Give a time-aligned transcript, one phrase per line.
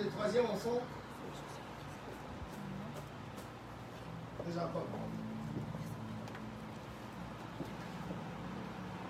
[0.00, 0.80] c'est le troisième enfant
[4.46, 4.82] de Jacob.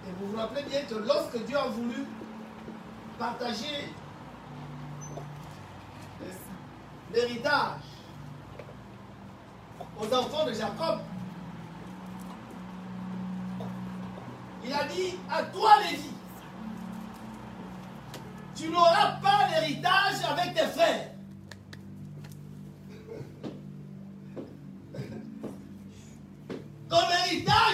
[0.06, 2.06] Et vous vous rappelez bien que lorsque Dieu a voulu
[3.18, 3.92] partager
[7.13, 7.82] l'héritage
[10.00, 11.00] aux enfants de Jacob,
[14.64, 16.10] il a dit à toi, Lévi,
[18.56, 19.20] tu n'auras
[19.50, 21.10] pas l'héritage avec tes frères.
[26.88, 27.70] Ton héritage,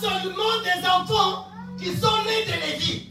[0.00, 3.08] seulement des enfants qui sont nés de Lévi.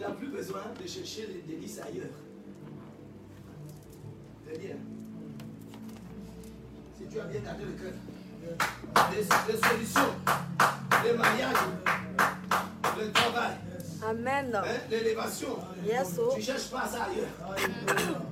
[0.00, 2.06] Tu n'as plus besoin de chercher les délices ailleurs.
[4.46, 4.76] C'est bien.
[6.96, 7.92] Si tu as bien gardé le cœur,
[9.12, 9.18] les,
[9.52, 10.14] les solutions,
[11.04, 11.56] les mariages,
[12.98, 13.56] le travail,
[14.08, 14.54] Amen.
[14.54, 16.34] hein, l'élévation, Yes, tu oh.
[16.36, 17.58] ne cherches pas ça ailleurs.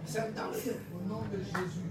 [0.06, 0.74] C'est dans le cœur.
[0.94, 1.84] Au nom de Jésus.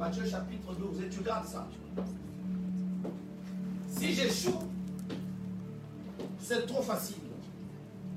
[0.00, 1.68] Matthieu chapitre 12 et tu gardes ça.
[3.86, 4.58] Si j'échoue,
[6.38, 7.18] c'est trop facile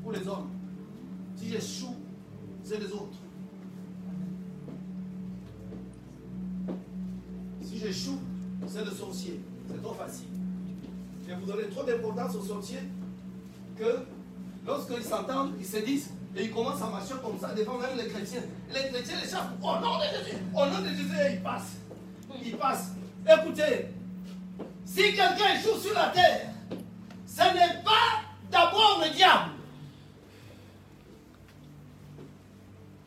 [0.02, 0.50] pour les hommes.
[1.36, 1.94] Si j'échoue,
[2.64, 3.18] c'est les autres.
[7.64, 8.20] Si j'échoue,
[8.66, 9.42] c'est le sorcier.
[9.68, 10.28] C'est trop facile.
[11.22, 12.88] Je vais vous donner trop d'importance aux sorciers
[13.76, 14.06] que
[14.66, 18.08] lorsqu'ils s'entendent, ils se disent et ils commencent à marcher comme ça devant même les
[18.08, 18.42] chrétiens.
[18.70, 19.52] Les chrétiens les chassent.
[19.62, 21.78] Au nom de Jésus, au nom de Jésus, et ils passent.
[22.44, 22.92] Ils passent.
[23.26, 23.90] Écoutez,
[24.86, 26.50] si quelqu'un échoue sur la terre,
[27.28, 29.52] ce n'est pas d'abord le diable.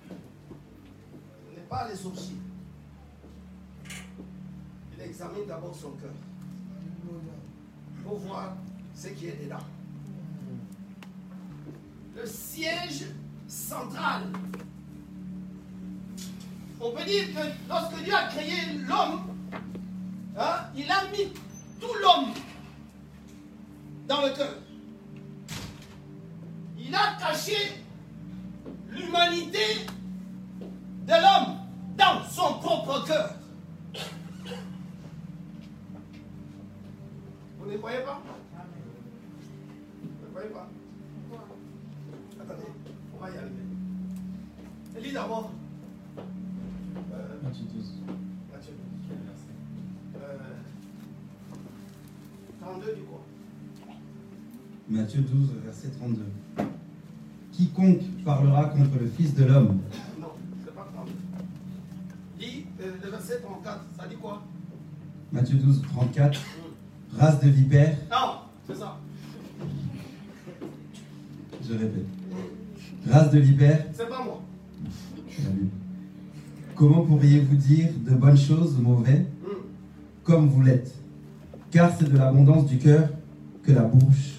[0.08, 2.36] Ce n'est pas les sorciers.
[4.96, 6.10] Il examine d'abord son cœur.
[8.04, 8.54] Faut voir
[8.94, 9.58] ce qui est dedans.
[12.16, 13.04] Le siège
[13.46, 14.22] central.
[16.80, 18.54] On peut dire que lorsque Dieu a créé
[18.88, 19.34] l'homme,
[20.38, 21.30] hein, il a mis
[45.16, 45.50] d'abord.
[46.18, 47.92] Euh, Matthieu 12.
[48.52, 48.72] Matthieu.
[50.16, 50.38] Euh,
[52.60, 53.22] 32 du quoi
[54.90, 56.22] Matthieu 12, verset 32.
[57.52, 59.80] Quiconque parlera contre le Fils de l'homme
[60.20, 60.32] Non,
[60.62, 61.12] c'est pas 32.
[62.38, 64.42] Lis euh, le verset 34, ça dit quoi?
[65.32, 66.38] Matthieu 12, 34.
[67.18, 68.98] Race de vipères, Non, c'est ça.
[71.66, 72.04] je répète.
[73.08, 74.15] Race de vipères, C'est pas.
[76.76, 79.24] Comment pourriez-vous dire de bonnes choses aux mauvais
[80.22, 80.94] comme vous l'êtes?
[81.70, 83.08] Car c'est de l'abondance du cœur
[83.62, 84.34] que la bouche.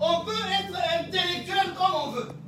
[0.00, 2.39] On peut être intellectuel comme on veut.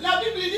[0.00, 0.57] La Bible dit,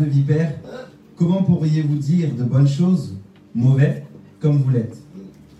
[0.00, 0.78] de vipères, Hein?
[1.16, 3.14] comment pourriez-vous dire de bonnes choses
[3.54, 4.06] mauvais
[4.40, 4.96] comme vous l'êtes?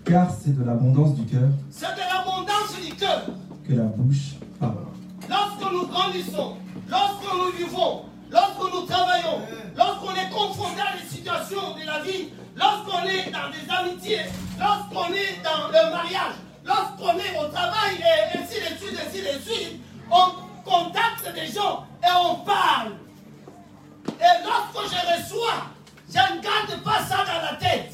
[0.03, 3.21] Car c'est de l'abondance du cœur C'est de l'abondance du cœur.
[3.67, 4.77] que la bouche parle.
[5.29, 6.53] Lorsque nous grandissons,
[6.89, 8.01] lorsque nous vivons,
[8.31, 9.37] lorsque nous travaillons,
[9.77, 14.25] lorsqu'on est confronté à des situations de la vie, lorsqu'on est dans des amitiés,
[14.59, 16.35] lorsqu'on est dans le mariage,
[16.65, 19.79] lorsqu'on est au travail, et ainsi de suite, ainsi de suite,
[20.09, 20.27] on
[20.67, 22.93] contacte des gens et on parle.
[24.21, 25.65] Et lorsque je reçois,
[26.07, 27.93] je ne garde pas ça dans la tête.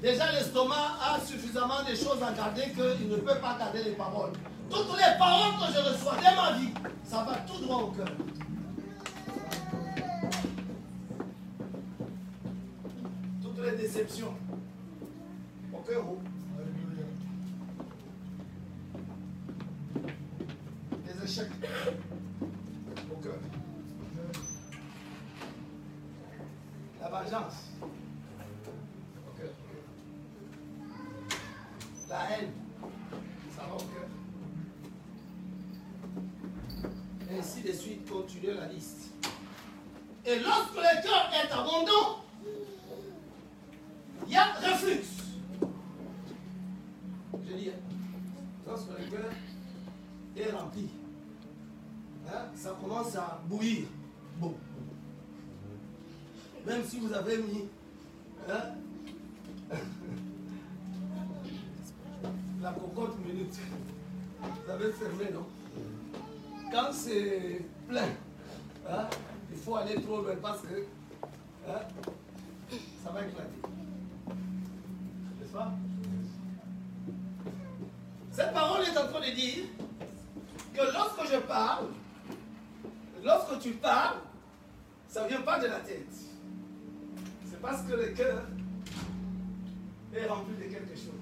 [0.00, 4.30] Déjà, l'estomac a suffisamment de choses à garder qu'il ne peut pas garder les paroles.
[4.70, 6.72] Toutes les paroles que je reçois de ma vie,
[7.04, 8.06] ça va tout droit au cœur.
[13.42, 14.34] Toutes les déceptions
[15.72, 16.04] au cœur.
[21.06, 21.50] Les échecs
[23.10, 23.34] au cœur.
[27.10, 29.50] La vengeance au cœur.
[32.10, 32.52] La haine,
[33.56, 34.08] ça va au cœur.
[37.38, 39.12] Ainsi de suite, continuez la liste.
[40.26, 42.17] Et lorsque le cœur est abondant,
[68.90, 69.06] hein,
[69.50, 70.84] il faut aller trop loin parce que
[71.68, 71.80] hein,
[73.04, 73.62] ça va éclater.
[75.40, 75.72] N'est-ce pas?
[78.32, 79.64] Cette parole est en train de dire
[80.74, 81.86] que lorsque je parle,
[83.24, 84.18] lorsque tu parles,
[85.08, 86.12] ça ne vient pas de la tête.
[87.46, 88.42] C'est parce que le cœur
[90.14, 91.14] est rempli de quelque chose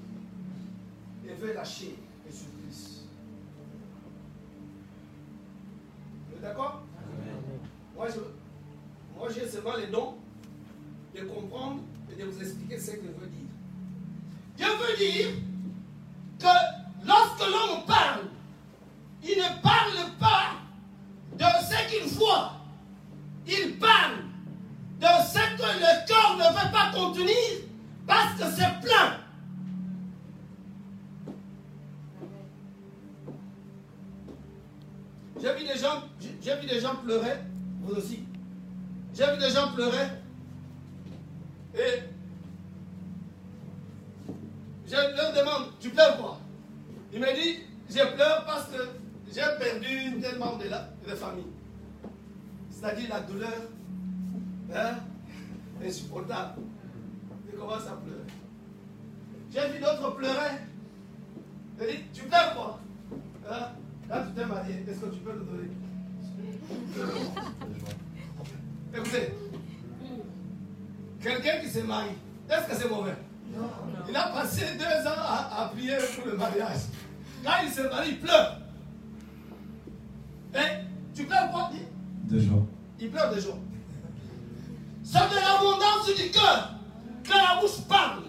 [1.26, 1.96] et veut lâcher
[2.26, 3.06] les surprises.
[6.28, 6.82] Vous êtes d'accord?
[7.97, 8.09] Moi,
[9.17, 10.15] moi, j'ai seulement les dons
[11.15, 11.81] de comprendre
[12.12, 13.49] et de vous expliquer ce que veut dire.
[14.57, 15.29] Dieu veut dire
[16.38, 18.26] que lorsque l'homme parle,
[19.23, 20.57] il ne parle pas
[21.33, 22.53] de ce qu'il voit.
[23.47, 24.17] Il parle
[25.00, 27.35] de ce que le cœur ne veut pas contenir
[28.07, 29.21] parce que c'est plein.
[35.41, 36.03] J'ai vu des gens,
[36.43, 37.37] j'ai vu des gens pleurer,
[37.93, 38.25] aussi.
[39.14, 40.07] J'ai vu des gens pleurer.
[41.75, 42.02] Et
[44.87, 46.38] je leur demande, tu pleures quoi?
[47.12, 48.88] Il me dit, je pleure parce que
[49.33, 51.45] j'ai perdu tellement de, la, de famille.
[52.71, 53.52] C'est-à-dire la douleur
[54.75, 54.95] hein,
[55.85, 56.62] insupportable.
[57.52, 58.26] Il commence à pleurer.
[59.50, 60.61] J'ai vu d'autres pleurer.
[61.81, 62.81] Il dit, tu pleures quoi?
[63.50, 63.69] Hein?
[64.09, 65.71] Là, tu t'es marié, est-ce que tu peux le donner?
[68.94, 69.35] Écoutez,
[71.23, 72.12] quelqu'un qui s'est marié,
[72.50, 73.16] est-ce que c'est mauvais?
[74.08, 76.78] Il a passé deux ans à, à prier pour le mariage.
[77.44, 78.58] Quand il se marie, il pleure.
[80.54, 81.70] Et tu pleures quoi?
[82.25, 82.66] Deux jours.
[82.99, 83.58] Il pleure de joie.
[85.04, 86.70] C'est de l'abondance du cœur
[87.23, 88.23] que la bouche parle.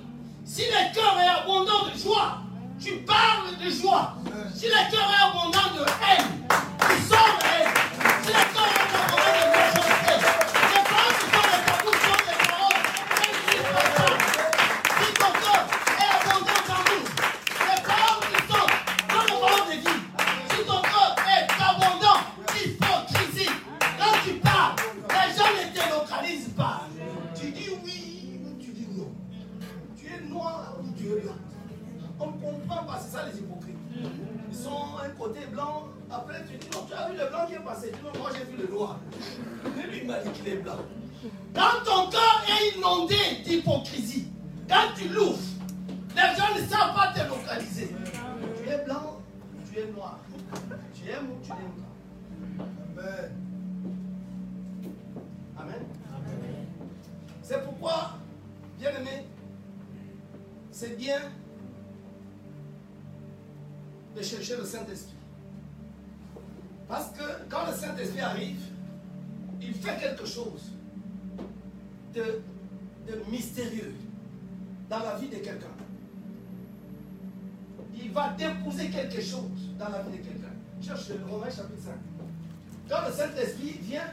[0.46, 2.39] Si le cœur est abondant de joie,
[2.79, 4.15] tu parles de joie.
[4.53, 6.46] Si le cœur est abondant de haine,
[6.79, 7.37] tu sors
[8.27, 8.76] de haine.
[60.77, 61.19] C'est bien
[64.15, 65.15] de chercher le Saint-Esprit.
[66.88, 68.62] Parce que quand le Saint-Esprit arrive,
[69.60, 70.72] il fait quelque chose
[72.13, 72.41] de,
[73.07, 73.96] de mystérieux
[74.88, 75.65] dans la vie de quelqu'un.
[77.96, 80.53] Il va déposer quelque chose dans la vie de quelqu'un.
[80.79, 81.93] Cherche le Romains chapitre 5.
[82.88, 84.12] Quand le Saint-Esprit vient,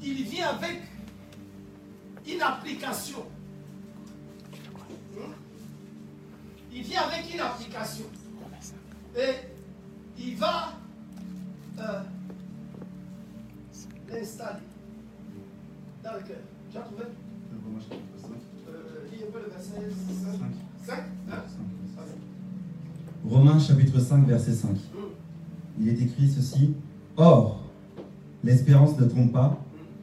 [0.00, 0.82] il vient avec
[2.24, 3.26] une application.
[6.98, 8.04] Avec une application.
[9.16, 9.34] Et
[10.18, 10.72] il va
[11.78, 12.00] euh,
[14.10, 14.60] l'installer
[16.02, 16.36] dans le cœur.
[16.70, 17.02] Tu as trouvé
[17.64, 18.30] Romains chapitre 5.
[18.68, 19.90] euh, Lis un peu le verset
[20.86, 20.86] 5.
[20.86, 21.04] 5?
[21.96, 23.30] Vas-y.
[23.30, 24.70] Romains chapitre 5, verset 5.
[24.70, 24.76] Hmm.
[25.80, 26.74] Il est écrit ceci
[27.16, 27.62] Or,
[28.44, 29.58] l'espérance ne trompe pas,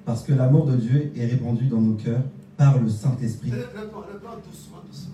[0.06, 2.24] parce que l'amour de Dieu est répandu dans nos cœurs
[2.58, 3.52] par le Saint-Esprit.
[3.52, 5.13] Le, le doucement, doucement.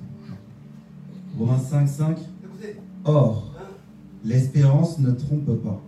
[1.39, 2.17] Romains 5, 5.
[2.43, 3.63] Écoutez, Or, hein,
[4.25, 5.81] l'espérance ne trompe pas,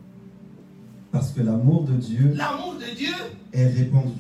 [1.12, 3.13] parce que l'amour de Dieu l'amour de Dieu,
[3.51, 4.13] est répandu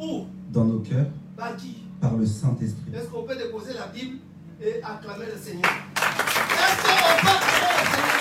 [0.00, 0.24] où?
[0.52, 1.76] dans nos cœurs Par qui?
[2.00, 2.92] par le Saint-Esprit.
[2.92, 4.18] Est-ce qu'on peut déposer la Bible
[4.60, 5.62] et acclamer le Seigneur?
[5.96, 8.13] Est-ce qu'on peut acclamer le Seigneur?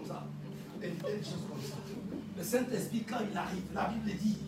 [0.00, 0.24] Comme ça.
[0.80, 0.88] Des
[1.22, 1.76] choses comme ça.
[2.36, 4.38] Le Saint-Esprit, quand il arrive, la Bible dit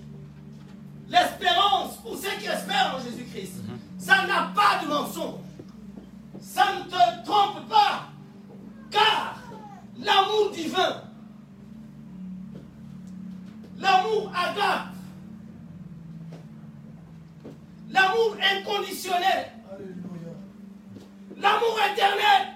[1.08, 3.54] l'espérance pour ceux qui espèrent en Jésus-Christ,
[3.98, 5.40] ça n'a pas de mensonge.
[6.40, 8.08] Ça ne te trompe pas.
[8.90, 9.38] Car
[9.98, 11.02] l'amour divin,
[13.78, 14.88] l'amour agape,
[17.90, 19.52] l'amour inconditionnel,
[21.36, 22.51] l'amour éternel,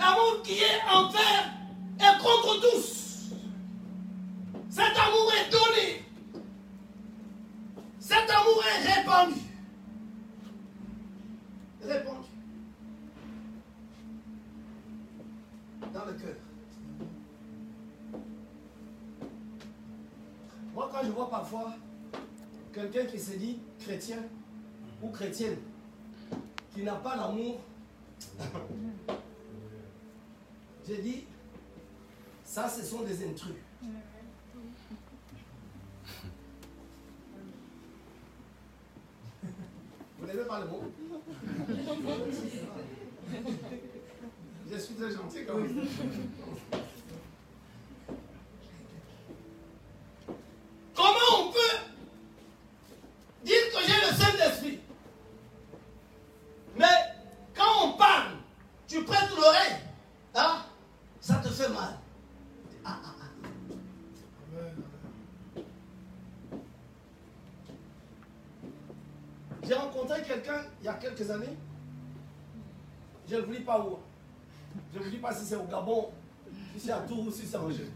[0.00, 1.52] l'amour qui est envers
[1.98, 3.30] et contre tous.
[4.70, 6.04] Cet amour est donné.
[7.98, 9.40] Cet amour est répandu.
[11.82, 12.28] Répandu.
[15.92, 16.36] Dans le cœur.
[20.74, 21.74] Moi, quand je vois parfois
[22.72, 24.18] quelqu'un qui se dit chrétien
[25.02, 25.58] ou chrétienne,
[26.72, 27.58] qui n'a pas l'amour,
[30.86, 31.24] j'ai dit,
[32.44, 33.54] ça, ce sont des intrus.
[40.18, 40.82] Vous n'aimez pas le mot
[44.70, 45.86] Je suis très gentil quand même.
[50.94, 51.78] Comment on peut
[53.44, 54.78] dire que j'ai le Saint-Esprit
[56.76, 56.84] Mais
[57.54, 58.32] quand on parle,
[58.86, 59.76] tu prêtes l'oreille,
[60.34, 60.62] hein,
[61.20, 61.98] ça te fait mal.
[62.84, 63.26] Ah, ah, ah.
[69.66, 71.56] J'ai rencontré quelqu'un il y a quelques années.
[73.28, 73.96] Je ne vous dis pas où.
[74.92, 76.08] Je ne vous dis pas si c'est au Gabon,
[76.74, 77.88] si c'est à Tours ou si c'est en Jeu.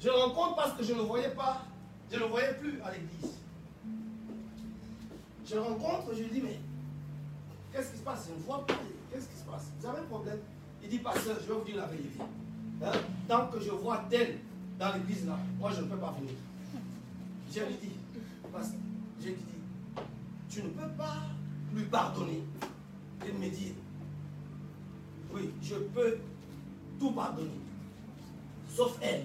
[0.00, 1.62] Je le rencontre parce que je ne le voyais pas,
[2.10, 3.32] je ne le voyais plus à l'église.
[5.46, 6.58] Je le rencontre, je lui dis, mais
[7.72, 8.28] qu'est-ce qui se passe?
[8.28, 8.74] Je ne vois pas,
[9.10, 9.66] qu'est-ce qui se passe?
[9.78, 10.38] Vous avez un problème?
[10.82, 12.18] Il dit, pasteur, je vais vous dire la vérité.
[12.84, 12.92] Hein,
[13.28, 14.38] Tant que je vois tel
[14.78, 16.34] dans l'église là, moi je ne peux pas venir.
[17.52, 17.92] Je lui dis,
[18.52, 18.78] pasteur,
[19.20, 19.53] je lui dis,
[20.54, 21.16] tu ne peux pas
[21.74, 22.44] lui pardonner.
[23.26, 23.74] Il me dit,
[25.32, 26.18] oui, je peux
[27.00, 27.58] tout pardonner,
[28.72, 29.24] sauf elle.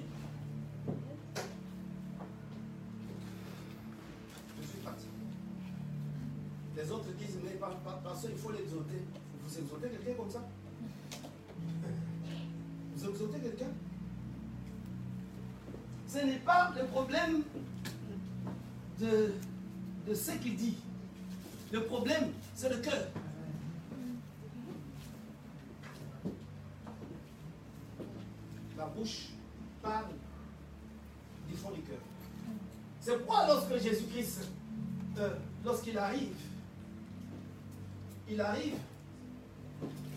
[4.59, 5.05] Je suis parti.
[6.75, 9.03] Les autres disent, mais par, par, parce qu'il faut l'exhorter.
[9.43, 10.47] Vous exhortez quelqu'un comme ça?
[12.95, 13.71] Vous exhortez quelqu'un?
[16.07, 17.43] Ce n'est pas le problème
[18.99, 19.33] de,
[20.07, 20.77] de ce qu'il dit.
[21.71, 23.05] Le problème, c'est le cœur.
[28.77, 29.27] La bouche
[29.81, 30.05] parle
[31.47, 31.99] du fond du cœur.
[33.01, 34.49] C'est pourquoi lorsque Jésus-Christ,
[35.19, 35.29] euh,
[35.63, 36.35] lorsqu'il arrive,
[38.29, 38.75] il arrive,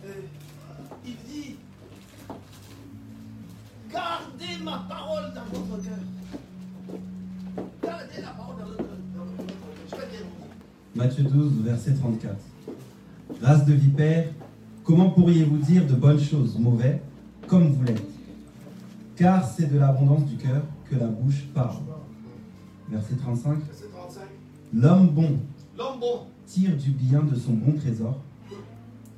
[0.05, 0.23] euh,
[1.05, 1.57] il dit,
[3.91, 6.99] gardez ma parole dans votre cœur.
[7.83, 8.82] Gardez la parole dans votre cœur.
[10.95, 12.37] Matthieu 12, verset 34.
[13.41, 14.29] Race de vipères,
[14.85, 17.01] comment pourriez-vous dire de bonnes choses mauvais
[17.47, 18.03] comme vous l'êtes?
[19.17, 21.79] Car c'est de l'abondance du cœur que la bouche parle.
[22.91, 23.59] Verset 35.
[23.65, 24.23] Verset 35.
[24.75, 25.39] L'homme bon
[25.79, 28.21] L'homme bon tire du bien de son bon trésor,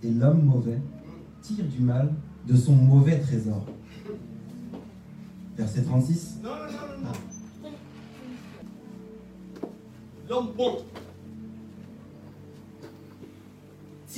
[0.05, 0.81] et l'homme mauvais
[1.43, 2.13] tire du mal
[2.47, 3.65] de son mauvais trésor.
[5.57, 6.39] Verset 36.
[6.43, 7.11] Non, non, non, non,
[7.65, 7.71] non.
[10.29, 10.77] L'homme bon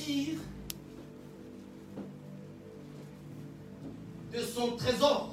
[0.07, 0.39] de
[4.41, 5.26] son trésor.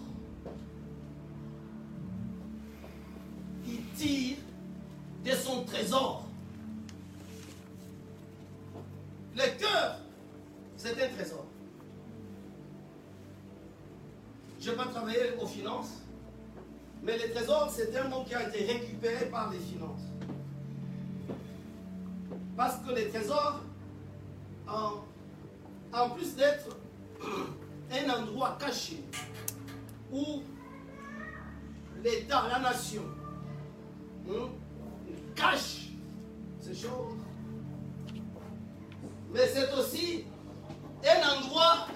[30.13, 30.43] Où
[32.03, 33.03] l'État, la nation,
[35.35, 35.87] cache
[36.59, 37.17] ces choses,
[39.33, 40.25] mais c'est aussi
[41.03, 41.87] un endroit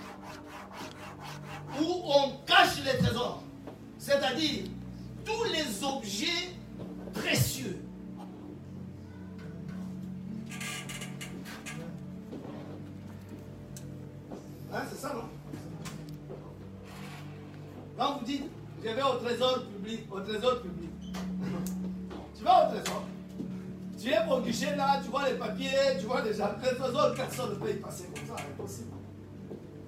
[1.79, 3.43] où on cache les trésors,
[3.99, 4.63] c'est-à-dire
[5.23, 6.55] tous les objets
[7.13, 7.86] précieux.
[20.27, 20.91] Trésor public,
[22.35, 23.03] tu vas au trésor,
[23.99, 27.51] tu es au guichet là, tu vois les papiers, tu vois déjà le trésor, personne
[27.51, 28.91] ne peut y passer comme ça, impossible.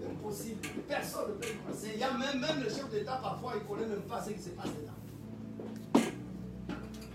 [0.09, 0.67] Impossible.
[0.87, 1.91] Personne ne peut y passer.
[1.93, 4.31] Il y a même, même le chef d'État, parfois, il ne connaît même pas ce
[4.31, 6.03] qui se passe dedans.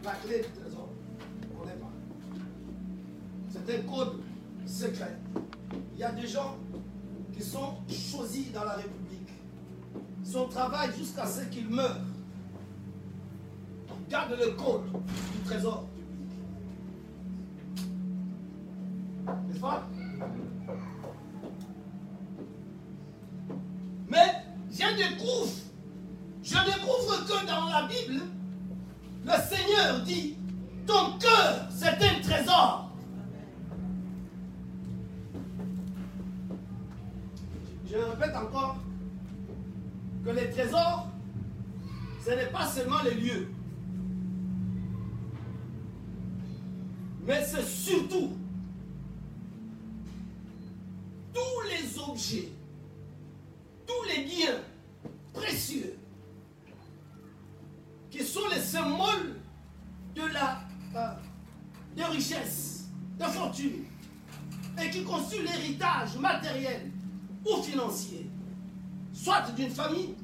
[0.04, 0.88] La clé du trésor,
[1.42, 1.90] on ne connaît pas.
[3.50, 4.20] C'est un code
[4.66, 5.16] secret.
[5.94, 6.58] Il y a des gens
[7.32, 9.28] qui sont choisis dans la République.
[10.22, 12.00] Son travail jusqu'à ce qu'ils meurent.
[14.08, 14.82] Garde le code
[15.32, 16.38] du trésor public.
[19.48, 19.88] N'est-ce pas?
[24.08, 25.52] Mais je découvre,
[26.42, 28.20] je découvre que dans la Bible,
[29.24, 30.36] le Seigneur dit,
[30.86, 32.90] ton cœur, c'est un trésor.
[37.90, 38.76] Je répète encore
[40.24, 41.08] que les trésors,
[42.24, 43.53] ce n'est pas seulement les lieux.
[47.26, 48.32] Mais c'est surtout
[51.32, 52.48] tous les objets,
[53.86, 54.60] tous les biens
[55.32, 55.98] précieux
[58.10, 59.40] qui sont les symboles
[60.14, 60.60] de la
[60.94, 62.84] euh, richesse,
[63.18, 63.84] de fortune,
[64.80, 66.92] et qui constituent l'héritage matériel
[67.44, 68.30] ou financier,
[69.12, 70.14] soit d'une famille,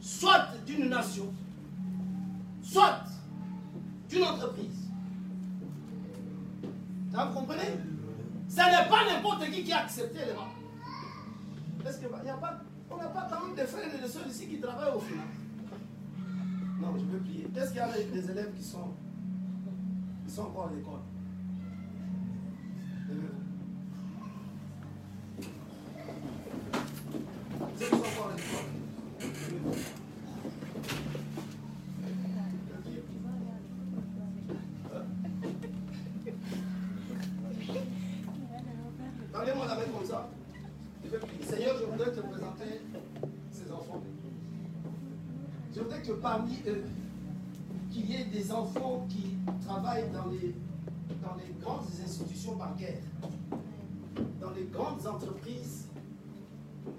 [0.00, 1.33] soit d'une nation,
[8.48, 11.88] Ce n'est pas n'importe qui qui a accepté les mains.
[11.88, 14.26] Est-ce que y a pas, on n'a pas quand même des frères et des soeurs
[14.26, 15.26] ici qui travaillent au final
[16.80, 17.46] Non, je veux plier.
[17.54, 18.94] Est-ce qu'il y a des élèves qui sont,
[20.26, 21.00] qui sont encore à l'école?
[51.22, 53.02] Dans les grandes institutions bancaires,
[54.40, 55.86] dans les grandes entreprises,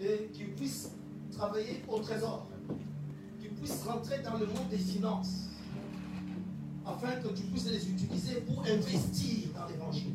[0.02, 0.92] et qui puissent
[1.32, 2.48] travailler au trésor,
[3.40, 5.50] qui puissent rentrer dans le monde des finances,
[6.86, 10.14] afin que tu puisses les utiliser pour investir dans l'évangile.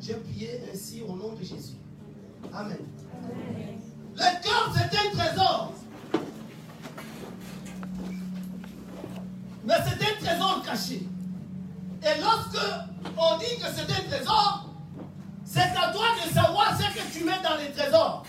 [0.00, 1.76] J'ai prié ainsi au nom de Jésus.
[2.52, 2.78] Amen.
[4.14, 5.72] Le cœur, c'est un trésor.
[9.64, 11.06] Mais c'est un trésor caché.
[12.10, 12.58] Et lorsque
[13.16, 14.68] on dit que c'est un trésor,
[15.44, 18.24] c'est à toi de savoir ce que tu mets dans les trésors.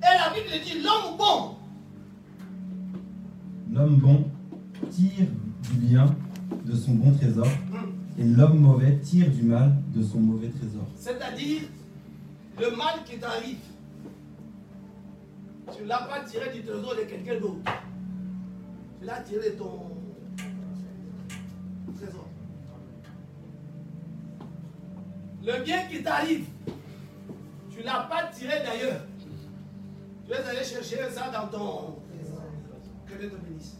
[0.00, 1.56] Et la Bible dit l'homme bon.
[3.72, 4.30] L'homme bon
[4.90, 5.26] tire
[5.70, 6.14] du bien
[6.64, 7.48] de son bon trésor,
[8.18, 10.86] et l'homme mauvais tire du mal de son mauvais trésor.
[10.96, 11.62] C'est-à-dire
[12.60, 13.58] le mal qui t'arrive.
[15.76, 17.72] Tu ne l'as pas tiré du trésor de quelqu'un d'autre.
[19.00, 19.80] Tu l'as tiré de ton
[21.96, 22.27] trésor.
[25.48, 26.44] Le bien qui t'arrive,
[27.70, 29.00] tu ne l'as pas tiré d'ailleurs.
[30.26, 31.96] Tu es allé chercher ça dans ton.
[33.06, 33.78] Que Dieu te bénisse.